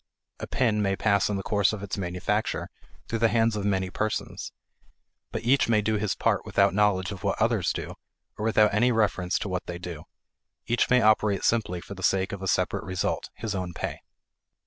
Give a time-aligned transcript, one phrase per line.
[0.39, 2.71] A pin may pass in the course of its manufacture
[3.07, 4.51] through the hands of many persons.
[5.31, 7.93] But each may do his part without knowledge of what others do
[8.35, 10.05] or without any reference to what they do;
[10.65, 14.01] each may operate simply for the sake of a separate result his own pay.